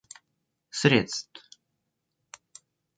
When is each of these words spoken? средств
средств 0.81 1.29